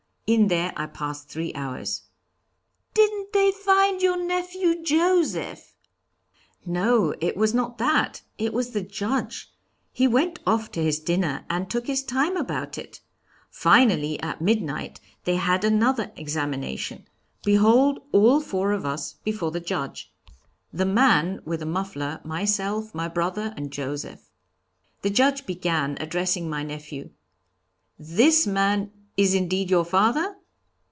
In 0.27 0.47
there 0.47 0.71
I 0.77 0.85
passed 0.85 1.27
three 1.27 1.53
hours." 1.55 2.03
"Didn't 2.93 3.33
they 3.33 3.51
find 3.51 4.01
your 4.01 4.15
nephew 4.15 4.81
Joseph?" 4.81 5.75
"No, 6.65 7.13
it 7.19 7.35
was 7.35 7.53
not 7.53 7.77
that. 7.79 8.21
It 8.37 8.53
was 8.53 8.69
the 8.69 8.81
Judge. 8.81 9.53
He 9.91 10.07
went 10.07 10.39
off 10.47 10.71
to 10.71 10.81
his 10.81 11.01
dinner, 11.01 11.43
and 11.49 11.69
took 11.69 11.85
his 11.87 12.01
time 12.01 12.37
about 12.37 12.77
it! 12.77 13.01
Finally, 13.49 14.21
at 14.23 14.39
midnight, 14.39 15.01
they 15.25 15.35
had 15.35 15.65
another 15.65 16.13
examination. 16.15 17.09
Behold 17.43 17.99
all 18.13 18.39
four 18.39 18.71
of 18.71 18.85
us 18.85 19.15
before 19.25 19.51
the 19.51 19.59
Judge! 19.59 20.13
The 20.71 20.85
man 20.85 21.41
with 21.43 21.59
the 21.59 21.65
muffler, 21.65 22.21
myself, 22.23 22.95
my 22.95 23.09
brother 23.09 23.53
and 23.57 23.69
Joseph. 23.69 24.29
The 25.01 25.09
Judge 25.09 25.45
began, 25.45 25.97
addressing 25.99 26.49
my 26.49 26.63
nephew: 26.63 27.09
'This 27.99 28.47
man 28.47 28.93
is 29.17 29.33
indeed 29.35 29.69
your 29.69 29.83
father?' 29.83 30.35